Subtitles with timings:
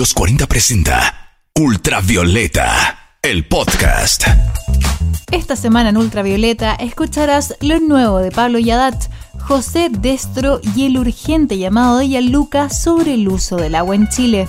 [0.00, 4.24] los 40 presenta Ultravioleta, el podcast.
[5.30, 8.94] Esta semana en Ultravioleta escucharás lo nuevo de Pablo Yadat,
[9.40, 14.48] José Destro y el urgente llamado de Yaluca sobre el uso del agua en Chile.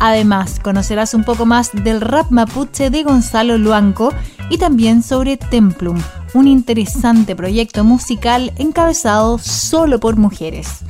[0.00, 4.12] Además, conocerás un poco más del rap mapuche de Gonzalo Luanco
[4.50, 5.98] y también sobre Templum,
[6.34, 10.84] un interesante proyecto musical encabezado solo por mujeres.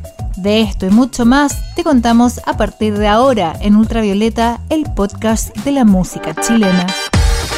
[0.44, 5.56] De esto y mucho más te contamos a partir de ahora en Ultravioleta, el podcast
[5.56, 6.86] de la música chilena.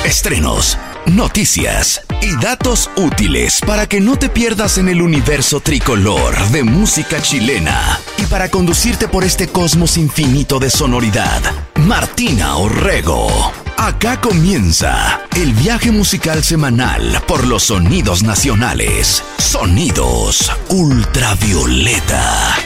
[0.05, 6.63] Estrenos, noticias y datos útiles para que no te pierdas en el universo tricolor de
[6.63, 11.43] música chilena y para conducirte por este cosmos infinito de sonoridad.
[11.75, 13.51] Martina Orrego.
[13.77, 19.25] Acá comienza el viaje musical semanal por los sonidos nacionales.
[19.39, 22.57] Sonidos ultravioleta.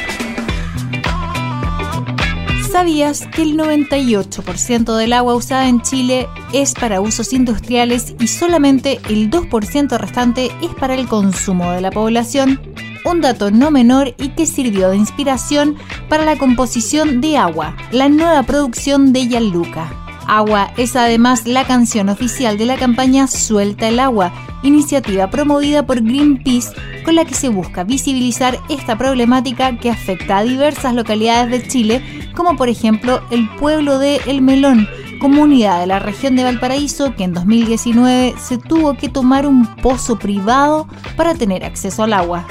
[2.81, 9.01] ¿Sabías que el 98% del agua usada en Chile es para usos industriales y solamente
[9.11, 12.59] el 2% restante es para el consumo de la población?
[13.05, 15.77] Un dato no menor y que sirvió de inspiración
[16.09, 19.93] para la composición de Agua, la nueva producción de Yaluca.
[20.27, 26.03] Agua es además la canción oficial de la campaña Suelta el Agua, iniciativa promovida por
[26.03, 26.73] Greenpeace
[27.05, 32.31] con la que se busca visibilizar esta problemática que afecta a diversas localidades de Chile,
[32.35, 34.89] como por ejemplo el pueblo de El Melón,
[35.21, 40.19] comunidad de la región de Valparaíso que en 2019 se tuvo que tomar un pozo
[40.19, 42.47] privado para tener acceso al agua.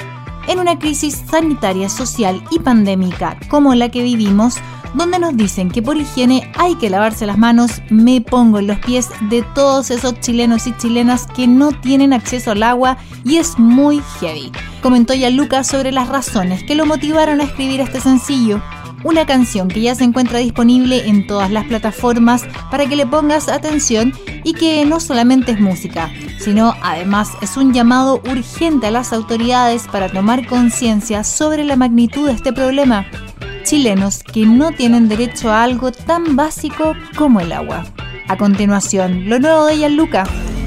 [0.50, 4.56] En una crisis sanitaria, social y pandémica como la que vivimos,
[4.94, 8.80] donde nos dicen que por higiene hay que lavarse las manos, me pongo en los
[8.80, 13.60] pies de todos esos chilenos y chilenas que no tienen acceso al agua y es
[13.60, 14.50] muy heavy.
[14.82, 18.60] Comentó ya Lucas sobre las razones que lo motivaron a escribir este sencillo.
[19.02, 23.48] Una canción que ya se encuentra disponible en todas las plataformas para que le pongas
[23.48, 24.12] atención
[24.44, 29.88] y que no solamente es música, sino además es un llamado urgente a las autoridades
[29.88, 33.06] para tomar conciencia sobre la magnitud de este problema
[33.70, 37.84] chilenos que no tienen derecho a algo tan básico como el agua.
[38.26, 40.24] A continuación, lo nuevo de Luca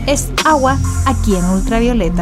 [0.07, 2.21] es agua aquí en ultravioleta.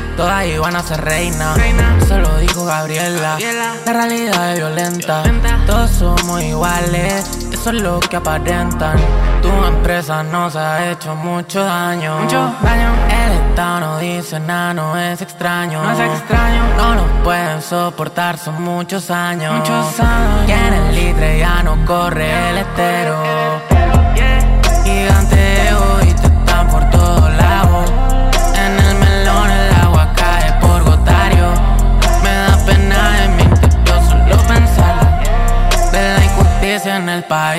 [0.21, 1.55] Todas iban a ser reina.
[1.99, 3.39] Eso lo dijo Gabriela.
[3.87, 5.23] La realidad es violenta.
[5.65, 7.27] Todos somos iguales.
[7.51, 8.97] Eso es lo que aparentan.
[9.41, 12.19] Tu empresa nos ha hecho mucho daño.
[12.19, 12.93] Mucho daño.
[13.09, 15.81] El Estado no dice nada, no es extraño.
[15.81, 16.65] No es extraño.
[16.77, 19.55] No lo pueden soportar, son muchos años.
[19.55, 20.47] Muchos años.
[20.47, 23.70] Y en el litre ya no corre el estero.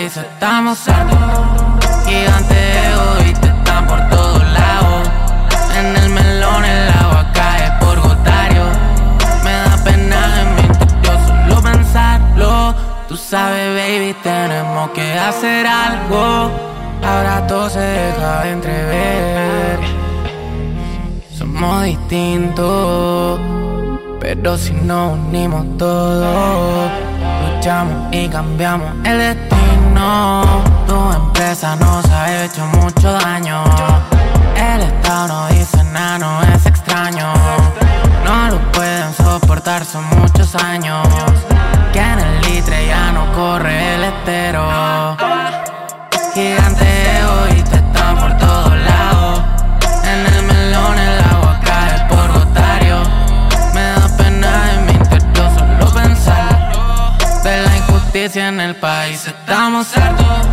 [0.06, 1.84] Estamos hartos.
[2.04, 2.54] Gigante
[3.40, 5.08] te están por todos lados.
[5.78, 8.64] En el melón el agua cae por gotario.
[9.44, 12.74] Me da pena en mi interior solo pensarlo.
[13.08, 16.50] Tú sabes, baby, tenemos que hacer algo.
[17.04, 19.78] Ahora todo se deja entrever.
[21.38, 23.40] Somos distintos,
[24.20, 26.90] pero si nos unimos todos,
[27.54, 29.61] luchamos y cambiamos el destino.
[30.86, 33.62] Tu empresa nos ha hecho mucho daño.
[34.56, 37.32] El Estado no dice nada, no es extraño.
[38.24, 41.06] No lo pueden soportar, son muchos años.
[41.92, 45.16] Que en el litre ya no corre el estero.
[46.34, 46.91] Gigante
[58.22, 60.46] injusticia en el país estamos hartos.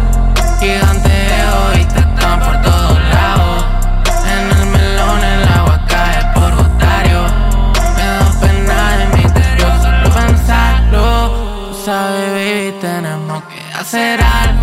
[0.60, 1.10] Gigante
[1.54, 3.66] hoy te están por todos lados.
[4.25, 7.21] En el melón el agua cae por gotario.
[7.95, 11.69] Me da pena en mi interior solo pensarlo.
[11.69, 14.58] Tú sabes, baby, tenemos que hacer algo.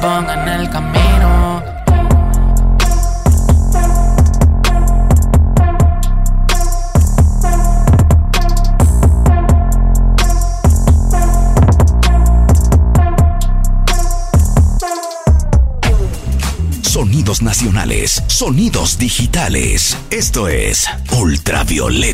[0.00, 1.62] Ponga en el camino.
[16.82, 19.96] Sonidos nacionales, sonidos digitales.
[20.10, 22.11] Esto es Ultravioleta.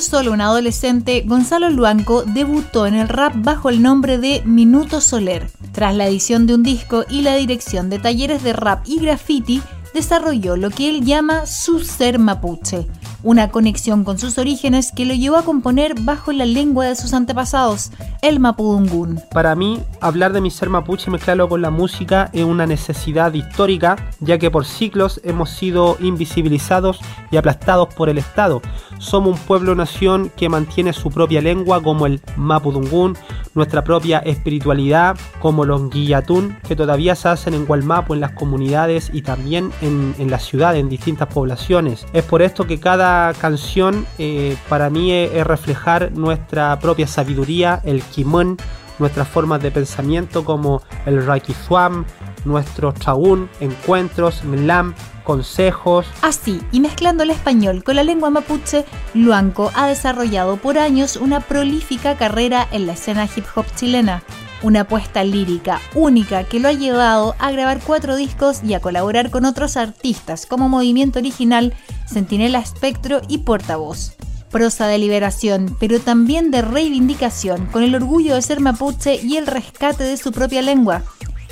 [0.00, 5.48] Solo un adolescente, Gonzalo Luanco debutó en el rap bajo el nombre de Minuto Soler.
[5.72, 9.62] Tras la edición de un disco y la dirección de talleres de rap y graffiti,
[9.94, 12.86] desarrolló lo que él llama su ser mapuche,
[13.24, 17.14] una conexión con sus orígenes que lo llevó a componer bajo la lengua de sus
[17.14, 17.90] antepasados,
[18.22, 19.20] el mapudungún.
[19.32, 23.96] Para mí, hablar de mi ser mapuche mezclarlo con la música es una necesidad histórica,
[24.20, 27.00] ya que por siglos hemos sido invisibilizados
[27.30, 28.60] y aplastados por el Estado.
[28.98, 33.16] Somos un pueblo-nación que mantiene su propia lengua como el mapudungún,
[33.54, 39.10] nuestra propia espiritualidad como los guillatún, que todavía se hacen en Gualmapu, en las comunidades
[39.12, 42.06] y también en, en la ciudad, en distintas poblaciones.
[42.12, 48.02] Es por esto que cada canción eh, para mí es, reflejar nuestra propia sabiduría, el
[48.02, 48.56] kimón,
[48.98, 52.04] nuestras formas de pensamiento como el Raikisuam,
[52.44, 54.94] nuestros chaún, encuentros, mlam,
[55.24, 56.06] consejos.
[56.22, 61.40] Así, y mezclando el español con la lengua mapuche, Luanco ha desarrollado por años una
[61.40, 64.22] prolífica carrera en la escena hip hop chilena.
[64.62, 69.30] Una apuesta lírica única que lo ha llevado a grabar cuatro discos y a colaborar
[69.30, 71.74] con otros artistas como Movimiento Original,
[72.08, 74.16] Centinela Espectro y Portavoz.
[74.50, 79.46] Prosa de liberación, pero también de reivindicación, con el orgullo de ser mapuche y el
[79.46, 81.02] rescate de su propia lengua.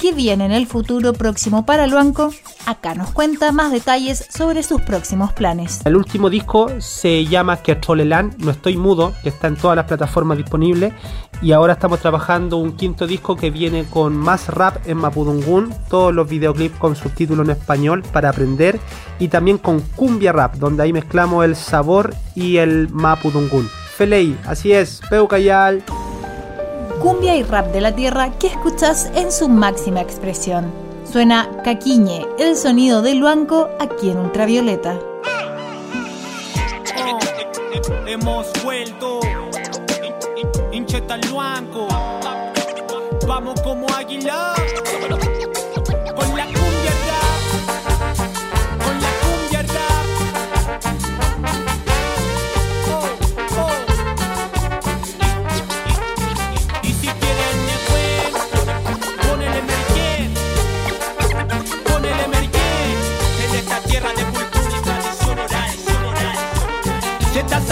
[0.01, 2.31] ¿Qué viene en el futuro próximo para Luanco?
[2.67, 5.81] Acá nos cuenta más detalles sobre sus próximos planes.
[5.85, 10.39] El último disco se llama Quetroleland, No Estoy Mudo, que está en todas las plataformas
[10.39, 10.93] disponibles.
[11.41, 16.15] Y ahora estamos trabajando un quinto disco que viene con más rap en Mapudungún, todos
[16.15, 18.79] los videoclips con subtítulos en español para aprender.
[19.19, 23.69] Y también con cumbia rap, donde ahí mezclamos el sabor y el Mapudungún.
[23.97, 25.85] Feley, así es, Peucayal.
[27.03, 30.73] Cumbia y rap de la tierra que escuchas en su máxima expresión.
[31.05, 35.01] Suena Caquiñe, el sonido de Luanco aquí en Ultravioleta.
[38.07, 39.19] Hemos vuelto.
[43.27, 44.55] Vamos como águila.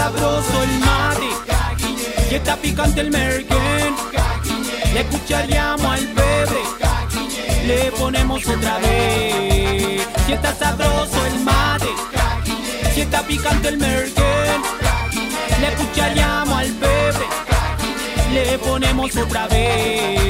[0.01, 1.29] Sabroso el mate.
[2.29, 3.93] Que está picante el merquén.
[4.93, 6.61] Le escucharíamos al pebre.
[7.67, 10.01] Le ponemos otra vez.
[10.25, 11.91] Si está sabroso el mate.
[12.93, 14.59] Si está picante el merquén.
[15.61, 17.25] Le escucharíamos al pebre.
[18.33, 20.20] Le ponemos otra vez.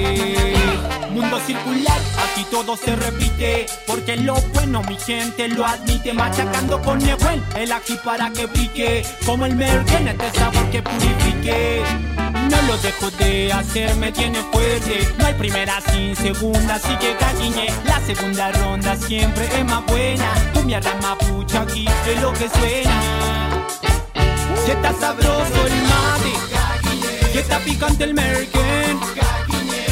[1.21, 3.67] Mundo circular, aquí todo se repite.
[3.85, 6.13] Porque lo bueno mi gente lo admite.
[6.13, 9.05] Machacando con Nehuel, el aquí para que pique.
[9.23, 11.83] Como el merken, este sabor que purifique.
[12.49, 15.07] No lo dejo de hacer, me tiene fuerte.
[15.19, 17.67] No hay primera sin segunda, así que caguiñe.
[17.85, 20.33] La segunda ronda siempre es más buena.
[20.55, 23.67] Tu mierda mapucha aquí es lo que suena.
[24.65, 28.99] Si está sabroso el mate, si está picante el merken,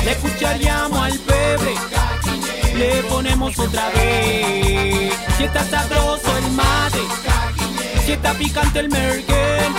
[0.10, 1.76] le escucharíamos al pebre,
[2.76, 5.14] le ponemos otra vez.
[5.38, 7.04] Si está sabroso el mate,
[8.06, 9.72] si está picante el merken,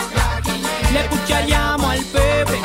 [0.92, 2.58] le escucharíamos al pebre,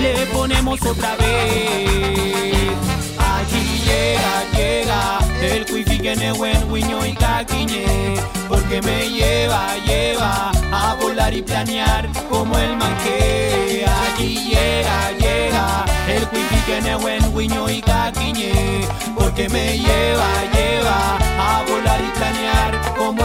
[0.00, 2.72] le ponemos otra vez.
[3.16, 5.18] Allí llega, llega
[5.54, 8.16] el cuifi que buen guiño y caquiñe
[8.48, 13.15] Porque me lleva, lleva a volar y planear como el manque
[16.76, 18.80] el cuifi que ne buen guiño y caquiñe
[19.14, 23.15] Porque me lleva, lleva a volar y planear como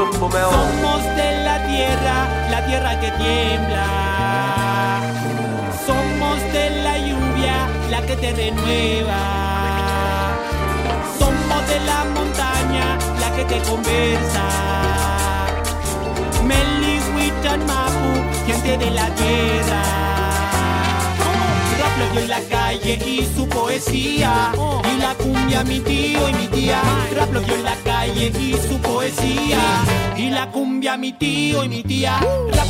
[0.00, 3.86] Somos de la tierra, la tierra que tiembla.
[5.86, 9.20] Somos de la lluvia, la que te renueva.
[11.18, 14.46] Somos de la montaña, la que te conversa.
[16.46, 18.10] Melihuitán Mapu,
[18.46, 20.09] gente de la tierra.
[22.00, 24.52] Rap lo dio en la calle y su poesía.
[24.84, 26.82] Y la cumbia mi tío y mi tía.
[27.32, 29.58] Lo dio en la calle y su poesía.
[30.16, 32.20] Y la cumbia mi tío y mi tía.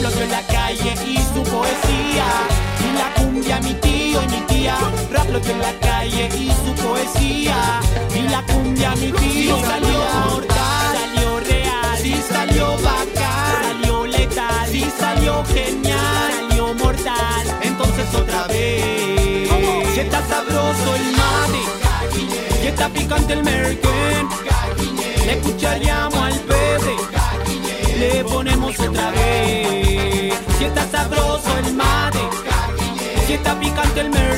[0.02, 2.26] Lo dio en la calle y su poesía.
[2.80, 4.76] Y la cumbia mi tío y mi tía.
[5.30, 7.80] Lo dio en la calle y su poesía.
[8.14, 14.84] Y la cumbia mi tío salió mortal, salió real, sí salió bacán, salió letal, sí
[14.98, 17.58] salió genial, salió mortal.
[17.62, 18.99] Entonces otra vez,
[20.00, 21.62] si está sabroso el mate,
[22.62, 24.28] si está picante el merken,
[25.26, 26.96] le escucharíamos al pepe,
[27.98, 30.34] le ponemos otra vez.
[30.56, 32.18] Si está sabroso el mate,
[33.26, 34.29] si está picante el merken,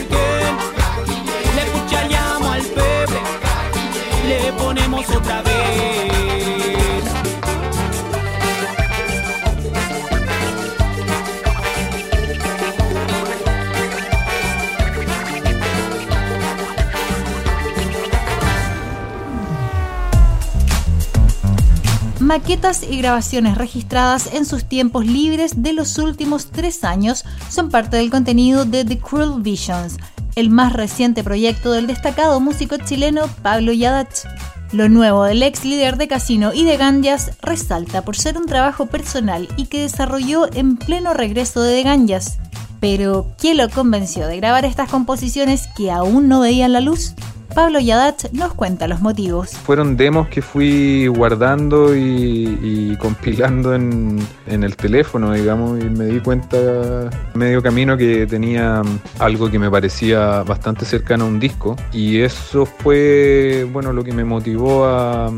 [22.33, 27.99] Maquetas y grabaciones registradas en sus tiempos libres de los últimos tres años son parte
[27.99, 29.99] del contenido de The Cruel Visions,
[30.35, 34.27] el más reciente proyecto del destacado músico chileno Pablo Yadach.
[34.73, 38.87] Lo nuevo del ex líder de Casino y de Ganjas resalta por ser un trabajo
[38.87, 42.39] personal y que desarrolló en pleno regreso de The Ganjas.
[42.81, 47.15] Pero, ¿qué lo convenció de grabar estas composiciones que aún no veían la luz?
[47.55, 49.51] Pablo Yadach nos cuenta los motivos.
[49.51, 57.11] Fueron demos que fui guardando y, compilando en, el teléfono, digamos, y me di cuenta
[57.35, 58.83] medio camino que tenía
[59.19, 61.77] algo que me parecía bastante cercano a un disco.
[61.93, 65.31] Y eso fue, bueno, lo que me motivó a,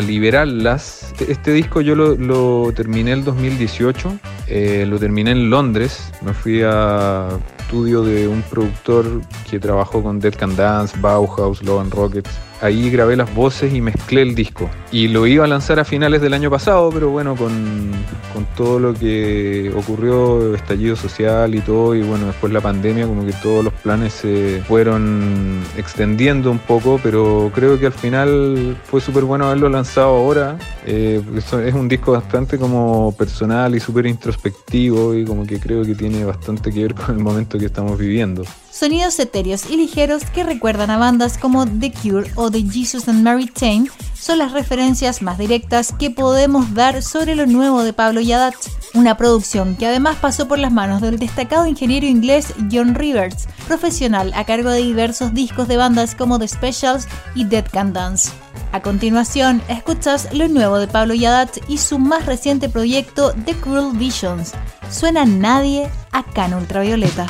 [0.00, 1.12] liberarlas.
[1.28, 6.62] Este, disco yo lo, lo terminé el 2018, eh, lo terminé en Londres, me fui
[6.64, 7.28] a
[7.68, 9.20] estudio de un productor
[9.50, 12.47] que trabajó con Dead Can Dance, Bauhaus, Logan Rockets.
[12.60, 14.68] Ahí grabé las voces y mezclé el disco.
[14.90, 17.92] Y lo iba a lanzar a finales del año pasado, pero bueno, con,
[18.32, 23.24] con todo lo que ocurrió, estallido social y todo, y bueno, después la pandemia, como
[23.24, 29.00] que todos los planes se fueron extendiendo un poco, pero creo que al final fue
[29.00, 30.58] súper bueno haberlo lanzado ahora.
[30.86, 35.94] Eh, es un disco bastante como personal y súper introspectivo y como que creo que
[35.94, 38.44] tiene bastante que ver con el momento que estamos viviendo.
[38.70, 43.22] Sonidos etéreos y ligeros que recuerdan a bandas como The Cure o The Jesus and
[43.22, 48.20] Mary Chain son las referencias más directas que podemos dar sobre lo nuevo de Pablo
[48.20, 48.54] Yadat,
[48.94, 54.32] una producción que además pasó por las manos del destacado ingeniero inglés John Rivers, profesional
[54.34, 58.30] a cargo de diversos discos de bandas como The Specials y Dead Can Dance.
[58.72, 63.96] A continuación, escuchas lo nuevo de Pablo Yadat y su más reciente proyecto The Cruel
[63.96, 64.52] Visions.
[64.90, 67.26] Suena Nadie acá en Ultravioleta.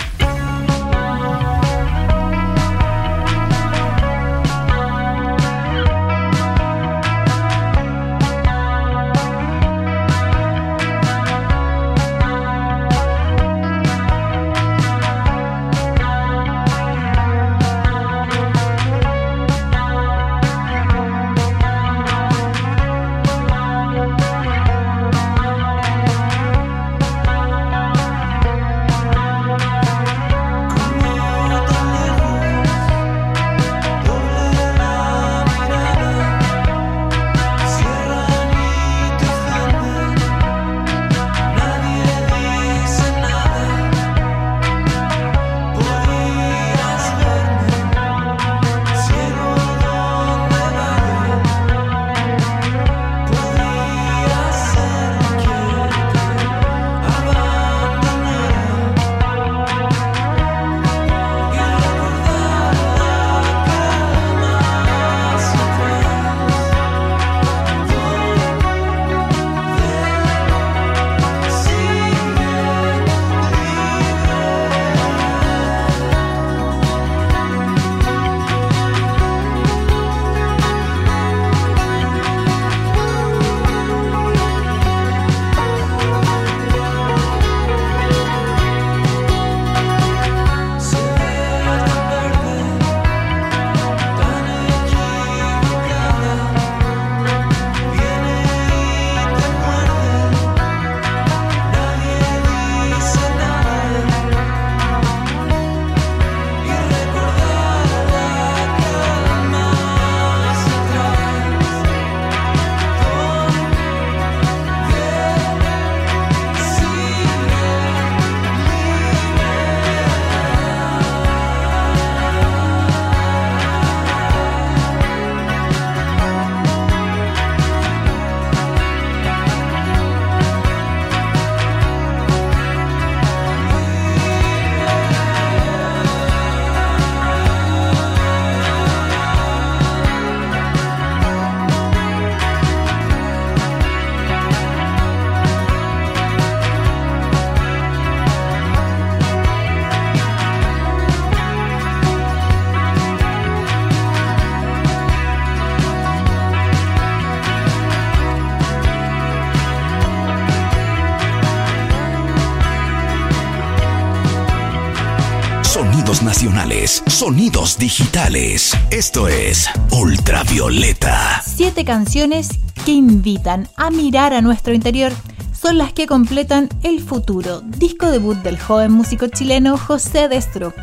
[165.78, 168.76] Sonidos nacionales, sonidos digitales.
[168.90, 171.40] Esto es Ultravioleta.
[171.46, 172.48] Siete canciones
[172.84, 175.12] que invitan a mirar a nuestro interior
[175.52, 180.74] son las que completan El Futuro, disco debut del joven músico chileno José Destro.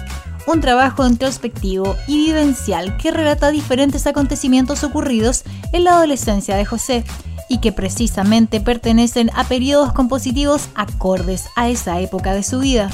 [0.48, 7.04] Un trabajo introspectivo y vivencial que relata diferentes acontecimientos ocurridos en la adolescencia de José
[7.50, 12.90] y que precisamente pertenecen a periodos compositivos acordes a esa época de su vida.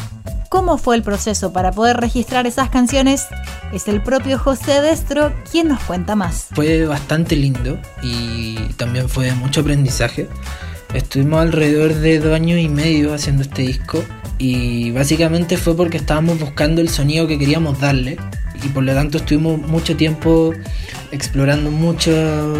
[0.51, 3.25] ¿Cómo fue el proceso para poder registrar esas canciones?
[3.72, 6.48] Es el propio José Destro quien nos cuenta más.
[6.51, 10.27] Fue bastante lindo y también fue de mucho aprendizaje.
[10.93, 14.03] Estuvimos alrededor de dos años y medio haciendo este disco
[14.39, 18.17] y básicamente fue porque estábamos buscando el sonido que queríamos darle
[18.62, 20.53] y por lo tanto estuvimos mucho tiempo
[21.13, 22.12] explorando mucho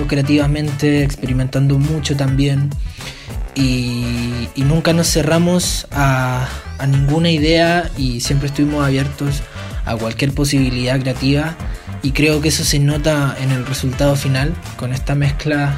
[0.08, 2.70] creativamente, experimentando mucho también
[3.56, 9.42] y, nunca nos cerramos a, a ninguna idea y siempre estuvimos abiertos
[9.86, 11.56] a cualquier posibilidad creativa.
[12.04, 15.78] Y creo que eso se nota en el resultado final con esta mezcla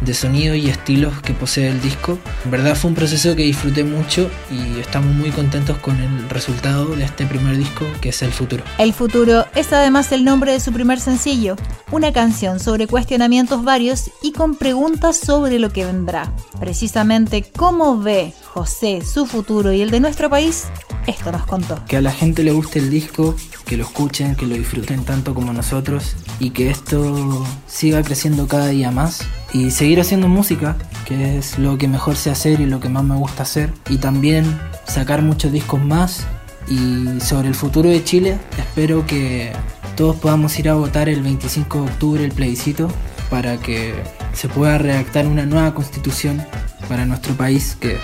[0.00, 2.18] de sonido y estilos que posee el disco.
[2.44, 6.86] En verdad fue un proceso que disfruté mucho y estamos muy contentos con el resultado
[6.96, 8.64] de este primer disco que es El Futuro.
[8.78, 11.56] El Futuro es además el nombre de su primer sencillo,
[11.90, 16.32] una canción sobre cuestionamientos varios y con preguntas sobre lo que vendrá.
[16.60, 20.64] Precisamente cómo ve José su futuro y el de nuestro país,
[21.06, 21.78] esto nos contó.
[21.86, 25.32] Que a la gente le guste el disco, que lo escuchen, que lo disfruten tanto
[25.32, 29.20] como nosotros y que esto siga creciendo cada día más
[29.52, 33.04] y seguir haciendo música, que es lo que mejor sé hacer y lo que más
[33.04, 36.26] me gusta hacer y también sacar muchos discos más
[36.66, 39.52] y sobre el futuro de Chile espero que
[39.96, 42.88] todos podamos ir a votar el 25 de octubre el plebiscito
[43.30, 43.94] para que
[44.32, 46.44] se pueda redactar una nueva constitución
[46.88, 47.98] para nuestro país que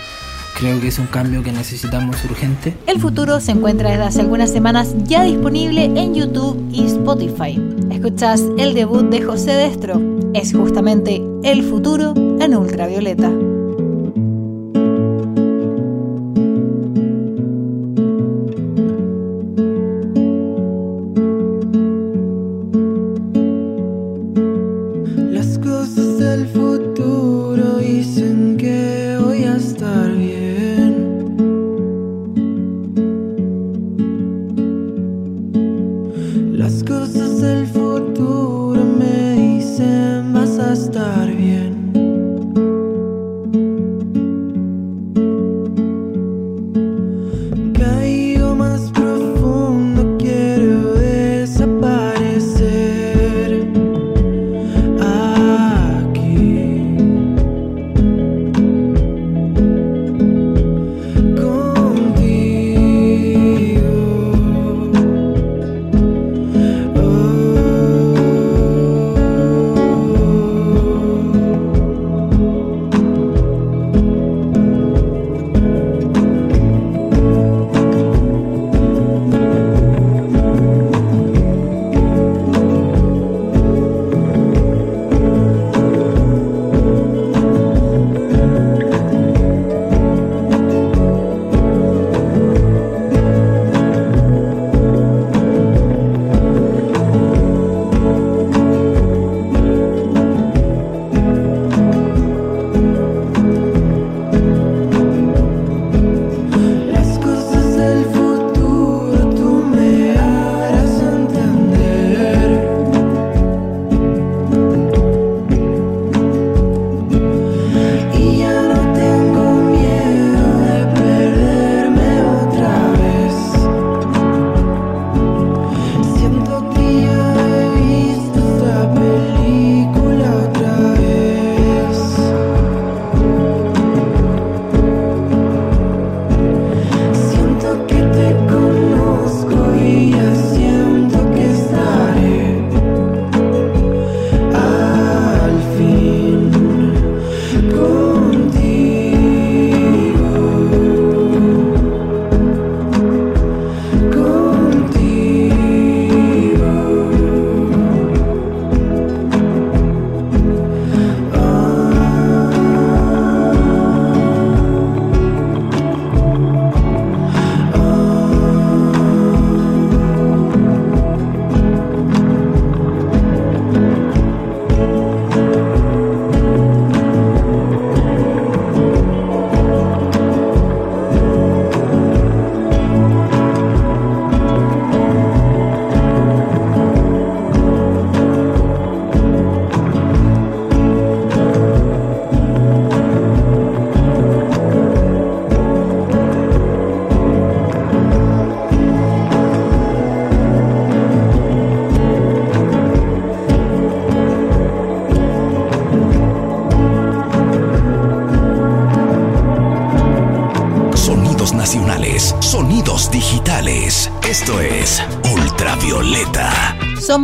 [0.54, 2.74] creo que es un cambio que necesitamos urgente.
[2.86, 7.60] El Futuro se encuentra desde hace algunas semanas ya disponible en YouTube y Spotify.
[7.90, 10.00] Escuchas el debut de José Destro.
[10.34, 13.30] Es justamente El Futuro en Ultravioleta.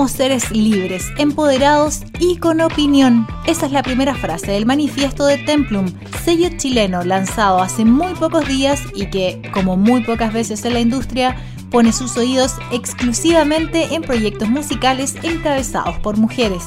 [0.00, 3.26] Somos seres libres, empoderados y con opinión.
[3.46, 5.92] Esa es la primera frase del manifiesto de Templum,
[6.24, 10.80] sello chileno lanzado hace muy pocos días y que, como muy pocas veces en la
[10.80, 11.36] industria,
[11.70, 16.64] pone sus oídos exclusivamente en proyectos musicales encabezados por mujeres.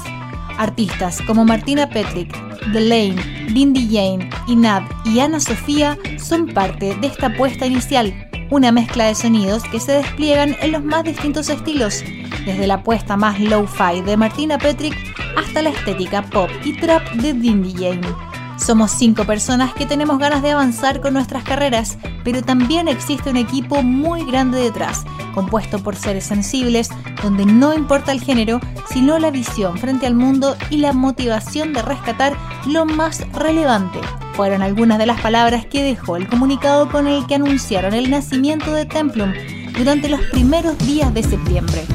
[0.60, 3.16] Artistas como Martina Petrick, Lane,
[3.48, 9.16] Lindy Jane, Inad y Ana Sofía son parte de esta apuesta inicial, una mezcla de
[9.16, 12.04] sonidos que se despliegan en los más distintos estilos,
[12.46, 14.96] desde la apuesta más low-fi de Martina Petrick
[15.36, 18.08] hasta la estética pop y trap de Lindy Jane.
[18.58, 23.38] Somos cinco personas que tenemos ganas de avanzar con nuestras carreras, pero también existe un
[23.38, 26.90] equipo muy grande detrás, compuesto por seres sensibles,
[27.24, 28.60] donde no importa el género,
[28.92, 32.38] sino la visión frente al mundo y la motivación de rescatar
[32.68, 34.00] lo más relevante.
[34.34, 38.74] Fueron algunas de las palabras que dejó el comunicado con el que anunciaron el nacimiento
[38.74, 39.34] de Templum
[39.78, 41.86] durante los primeros días de septiembre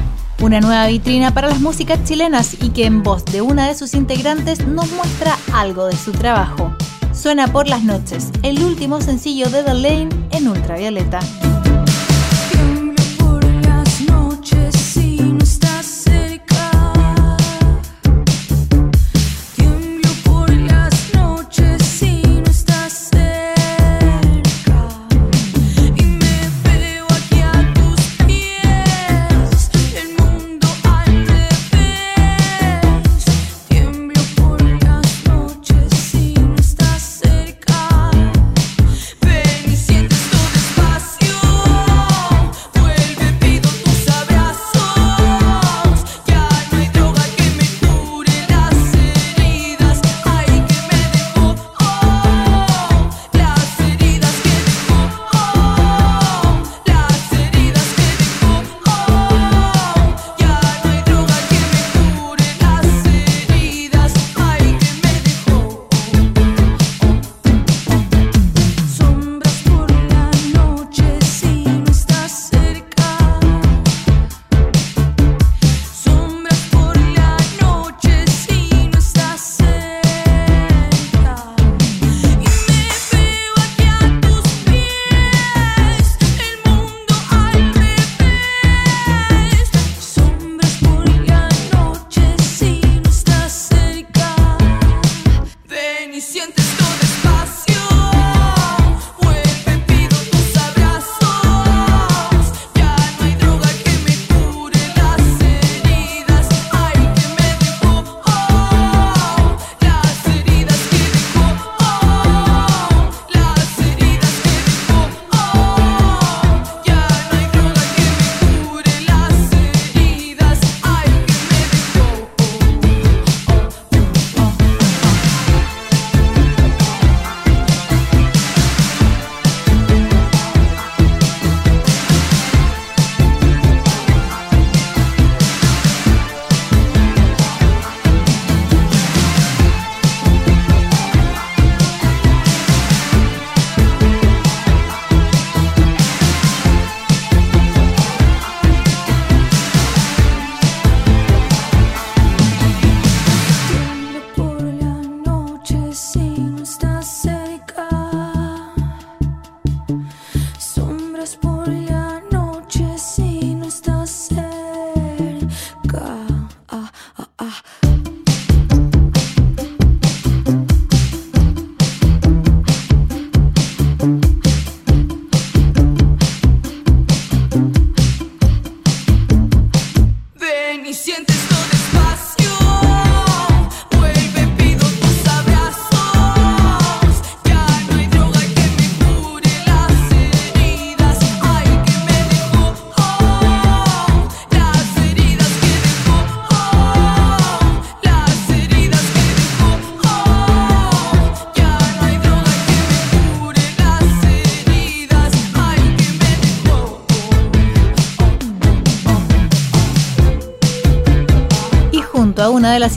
[0.41, 3.93] una nueva vitrina para las músicas chilenas y que en voz de una de sus
[3.93, 6.73] integrantes nos muestra algo de su trabajo.
[7.13, 11.19] Suena por las noches, el último sencillo de The Lane en ultravioleta.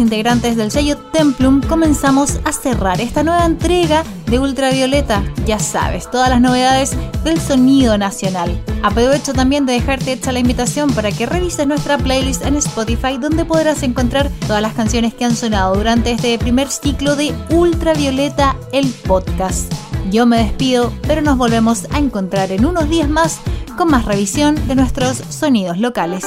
[0.03, 5.23] Integrantes del sello Templum comenzamos a cerrar esta nueva entrega de Ultravioleta.
[5.47, 6.93] Ya sabes, todas las novedades
[7.25, 8.63] del sonido nacional.
[8.83, 13.45] Aprovecho también de dejarte hecha la invitación para que revises nuestra playlist en Spotify donde
[13.45, 18.89] podrás encontrar todas las canciones que han sonado durante este primer ciclo de Ultravioleta, el
[19.07, 19.73] podcast.
[20.11, 23.39] Yo me despido, pero nos volvemos a encontrar en unos días más
[23.79, 26.27] con más revisión de nuestros sonidos locales.